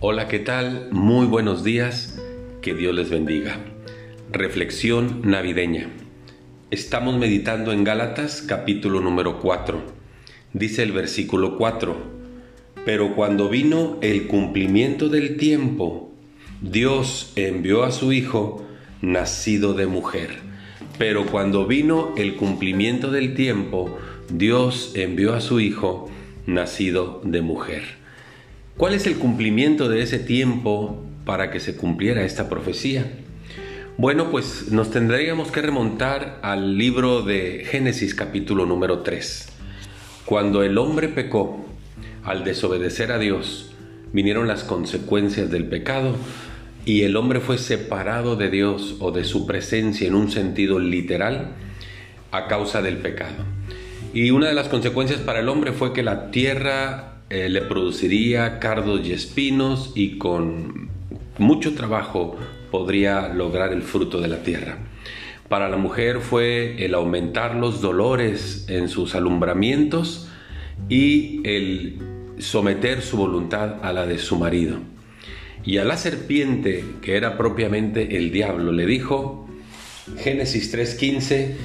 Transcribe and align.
Hola, 0.00 0.28
¿qué 0.28 0.38
tal? 0.38 0.86
Muy 0.92 1.26
buenos 1.26 1.64
días. 1.64 2.22
Que 2.62 2.72
Dios 2.72 2.94
les 2.94 3.10
bendiga. 3.10 3.58
Reflexión 4.30 5.22
navideña. 5.24 5.90
Estamos 6.70 7.18
meditando 7.18 7.72
en 7.72 7.82
Gálatas 7.82 8.42
capítulo 8.42 9.00
número 9.00 9.40
4. 9.40 9.82
Dice 10.52 10.84
el 10.84 10.92
versículo 10.92 11.58
4. 11.58 11.96
Pero 12.84 13.16
cuando 13.16 13.48
vino 13.48 13.98
el 14.00 14.28
cumplimiento 14.28 15.08
del 15.08 15.36
tiempo, 15.36 16.12
Dios 16.62 17.32
envió 17.34 17.82
a 17.82 17.90
su 17.90 18.12
Hijo, 18.12 18.64
nacido 19.02 19.74
de 19.74 19.88
mujer. 19.88 20.30
Pero 20.96 21.26
cuando 21.26 21.66
vino 21.66 22.14
el 22.16 22.36
cumplimiento 22.36 23.10
del 23.10 23.34
tiempo, 23.34 23.98
Dios 24.32 24.92
envió 24.94 25.34
a 25.34 25.40
su 25.40 25.58
Hijo, 25.58 26.08
nacido 26.46 27.20
de 27.24 27.42
mujer. 27.42 27.97
¿Cuál 28.78 28.94
es 28.94 29.08
el 29.08 29.16
cumplimiento 29.16 29.88
de 29.88 30.02
ese 30.02 30.20
tiempo 30.20 31.04
para 31.24 31.50
que 31.50 31.58
se 31.58 31.74
cumpliera 31.74 32.22
esta 32.22 32.48
profecía? 32.48 33.10
Bueno, 33.96 34.30
pues 34.30 34.70
nos 34.70 34.92
tendríamos 34.92 35.50
que 35.50 35.62
remontar 35.62 36.38
al 36.42 36.78
libro 36.78 37.22
de 37.22 37.66
Génesis 37.68 38.14
capítulo 38.14 38.66
número 38.66 39.00
3. 39.00 39.48
Cuando 40.26 40.62
el 40.62 40.78
hombre 40.78 41.08
pecó, 41.08 41.66
al 42.22 42.44
desobedecer 42.44 43.10
a 43.10 43.18
Dios, 43.18 43.74
vinieron 44.12 44.46
las 44.46 44.62
consecuencias 44.62 45.50
del 45.50 45.64
pecado 45.64 46.14
y 46.84 47.02
el 47.02 47.16
hombre 47.16 47.40
fue 47.40 47.58
separado 47.58 48.36
de 48.36 48.48
Dios 48.48 48.94
o 49.00 49.10
de 49.10 49.24
su 49.24 49.44
presencia 49.44 50.06
en 50.06 50.14
un 50.14 50.30
sentido 50.30 50.78
literal 50.78 51.56
a 52.30 52.46
causa 52.46 52.80
del 52.80 52.98
pecado. 52.98 53.44
Y 54.14 54.30
una 54.30 54.46
de 54.46 54.54
las 54.54 54.68
consecuencias 54.68 55.18
para 55.18 55.40
el 55.40 55.48
hombre 55.48 55.72
fue 55.72 55.92
que 55.92 56.04
la 56.04 56.30
tierra 56.30 57.17
eh, 57.30 57.48
le 57.50 57.60
produciría 57.60 58.58
cardos 58.58 59.06
y 59.06 59.12
espinos 59.12 59.92
y 59.94 60.16
con 60.16 60.88
mucho 61.36 61.74
trabajo 61.74 62.36
podría 62.70 63.28
lograr 63.28 63.72
el 63.72 63.82
fruto 63.82 64.20
de 64.20 64.28
la 64.28 64.42
tierra. 64.42 64.78
Para 65.48 65.68
la 65.68 65.76
mujer 65.76 66.20
fue 66.20 66.84
el 66.84 66.94
aumentar 66.94 67.54
los 67.54 67.80
dolores 67.82 68.66
en 68.68 68.88
sus 68.88 69.14
alumbramientos 69.14 70.28
y 70.88 71.40
el 71.44 71.98
someter 72.38 73.02
su 73.02 73.16
voluntad 73.16 73.76
a 73.82 73.92
la 73.92 74.06
de 74.06 74.18
su 74.18 74.36
marido. 74.36 74.78
Y 75.64 75.78
a 75.78 75.84
la 75.84 75.96
serpiente, 75.96 76.84
que 77.02 77.16
era 77.16 77.36
propiamente 77.36 78.16
el 78.16 78.30
diablo, 78.30 78.72
le 78.72 78.86
dijo, 78.86 79.48
Génesis 80.16 80.72
3:15, 80.72 81.56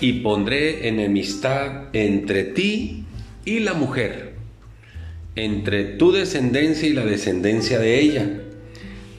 y 0.00 0.14
pondré 0.14 0.88
enemistad 0.88 1.94
entre 1.94 2.42
ti 2.42 3.04
y 3.44 3.60
la 3.60 3.74
mujer 3.74 4.31
entre 5.34 5.84
tu 5.84 6.12
descendencia 6.12 6.88
y 6.88 6.92
la 6.92 7.04
descendencia 7.04 7.78
de 7.78 8.00
ella. 8.00 8.28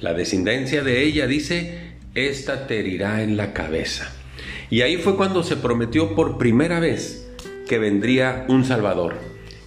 La 0.02 0.14
descendencia 0.14 0.83
de 0.83 1.03
ella 1.03 1.28
dice, 1.28 1.94
esta 2.14 2.67
te 2.67 2.80
herirá 2.80 3.23
en 3.23 3.38
la 3.38 3.53
cabeza. 3.53 4.11
Y 4.70 4.81
ahí 4.81 4.97
fue 4.97 5.16
cuando 5.16 5.44
se 5.44 5.55
prometió 5.55 6.16
por 6.16 6.38
primera 6.38 6.80
vez 6.80 7.28
que 7.67 7.80
vendría 7.80 8.45
un 8.50 8.66
Salvador, 8.66 9.16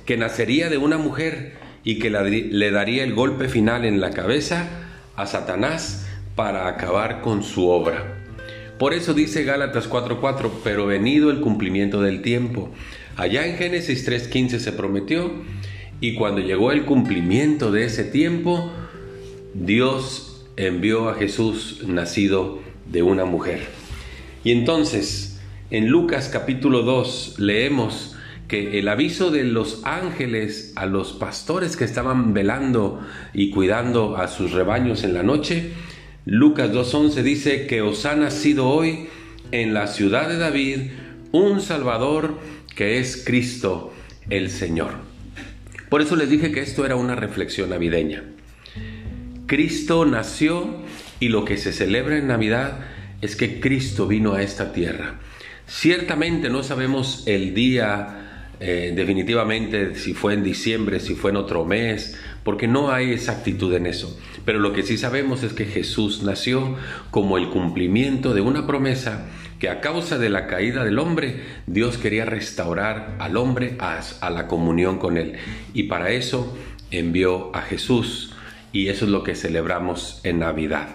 que 0.04 0.16
nacería 0.16 0.68
de 0.68 0.78
una 0.78 0.98
mujer 0.98 1.54
y 1.84 1.98
que 1.98 2.10
le 2.10 2.70
daría 2.70 3.04
el 3.04 3.14
golpe 3.14 3.48
final 3.48 3.84
en 3.84 4.00
la 4.00 4.10
cabeza 4.10 4.68
a 5.16 5.26
Satanás 5.26 6.06
para 6.34 6.68
acabar 6.68 7.22
con 7.22 7.42
su 7.42 7.68
obra. 7.68 8.18
Por 8.78 8.92
eso 8.92 9.14
dice 9.14 9.44
Gálatas 9.44 9.88
4:4, 9.88 10.50
pero 10.62 10.86
venido 10.86 11.30
el 11.30 11.40
cumplimiento 11.40 12.02
del 12.02 12.20
tiempo. 12.20 12.70
Allá 13.16 13.46
en 13.46 13.56
Génesis 13.56 14.04
3:15 14.04 14.58
se 14.58 14.72
prometió 14.72 15.32
y 16.00 16.14
cuando 16.14 16.40
llegó 16.40 16.72
el 16.72 16.84
cumplimiento 16.84 17.72
de 17.72 17.84
ese 17.84 18.04
tiempo, 18.04 18.70
Dios 19.54 20.44
envió 20.56 21.08
a 21.08 21.14
Jesús 21.14 21.82
nacido 21.86 22.60
de 22.90 23.02
una 23.02 23.24
mujer. 23.24 23.66
Y 24.44 24.52
entonces, 24.52 25.40
en 25.70 25.88
Lucas 25.88 26.28
capítulo 26.32 26.82
2 26.82 27.36
leemos 27.38 28.16
que 28.48 28.78
el 28.78 28.88
aviso 28.88 29.30
de 29.30 29.44
los 29.44 29.80
ángeles 29.84 30.72
a 30.76 30.86
los 30.86 31.12
pastores 31.14 31.76
que 31.76 31.84
estaban 31.84 32.32
velando 32.32 33.00
y 33.34 33.50
cuidando 33.50 34.16
a 34.16 34.28
sus 34.28 34.52
rebaños 34.52 35.02
en 35.02 35.14
la 35.14 35.22
noche, 35.22 35.72
Lucas 36.24 36.70
2.11 36.70 37.22
dice 37.22 37.66
que 37.66 37.82
os 37.82 38.06
ha 38.06 38.14
nacido 38.14 38.68
hoy 38.68 39.08
en 39.50 39.74
la 39.74 39.86
ciudad 39.86 40.28
de 40.28 40.38
David 40.38 40.90
un 41.32 41.60
Salvador 41.60 42.38
que 42.74 42.98
es 42.98 43.24
Cristo 43.24 43.92
el 44.30 44.50
Señor. 44.50 45.15
Por 45.88 46.02
eso 46.02 46.16
les 46.16 46.28
dije 46.28 46.52
que 46.52 46.60
esto 46.60 46.84
era 46.84 46.96
una 46.96 47.14
reflexión 47.14 47.70
navideña. 47.70 48.24
Cristo 49.46 50.04
nació 50.04 50.82
y 51.20 51.28
lo 51.28 51.44
que 51.44 51.56
se 51.56 51.72
celebra 51.72 52.18
en 52.18 52.26
Navidad 52.26 52.80
es 53.20 53.36
que 53.36 53.60
Cristo 53.60 54.06
vino 54.06 54.34
a 54.34 54.42
esta 54.42 54.72
tierra. 54.72 55.20
Ciertamente 55.66 56.50
no 56.50 56.62
sabemos 56.62 57.22
el 57.26 57.54
día 57.54 58.25
eh, 58.58 58.92
definitivamente 58.94 59.94
si 59.94 60.14
fue 60.14 60.34
en 60.34 60.42
diciembre, 60.42 61.00
si 61.00 61.14
fue 61.14 61.30
en 61.30 61.36
otro 61.36 61.64
mes, 61.64 62.18
porque 62.42 62.68
no 62.68 62.90
hay 62.90 63.12
exactitud 63.12 63.74
en 63.74 63.86
eso. 63.86 64.18
Pero 64.44 64.60
lo 64.60 64.72
que 64.72 64.82
sí 64.82 64.96
sabemos 64.96 65.42
es 65.42 65.52
que 65.52 65.66
Jesús 65.66 66.22
nació 66.22 66.76
como 67.10 67.38
el 67.38 67.48
cumplimiento 67.50 68.34
de 68.34 68.40
una 68.40 68.66
promesa 68.66 69.26
que 69.58 69.68
a 69.68 69.80
causa 69.80 70.18
de 70.18 70.30
la 70.30 70.46
caída 70.46 70.84
del 70.84 70.98
hombre, 70.98 71.42
Dios 71.66 71.98
quería 71.98 72.24
restaurar 72.24 73.16
al 73.18 73.36
hombre 73.36 73.76
a, 73.78 74.00
a 74.20 74.30
la 74.30 74.46
comunión 74.46 74.98
con 74.98 75.16
Él. 75.16 75.34
Y 75.74 75.84
para 75.84 76.10
eso 76.10 76.56
envió 76.90 77.54
a 77.54 77.62
Jesús. 77.62 78.32
Y 78.72 78.88
eso 78.88 79.06
es 79.06 79.10
lo 79.10 79.22
que 79.22 79.34
celebramos 79.34 80.20
en 80.24 80.40
Navidad. 80.40 80.88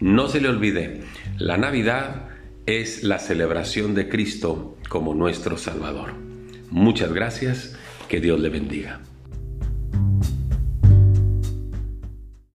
No 0.00 0.28
se 0.28 0.40
le 0.40 0.48
olvide, 0.48 1.02
la 1.38 1.56
Navidad 1.56 2.28
es 2.66 3.02
la 3.02 3.18
celebración 3.18 3.94
de 3.94 4.08
Cristo 4.08 4.76
como 4.88 5.14
nuestro 5.14 5.56
Salvador. 5.56 6.31
Muchas 6.72 7.12
gracias, 7.12 7.76
que 8.08 8.18
Dios 8.18 8.40
le 8.40 8.48
bendiga. 8.48 9.00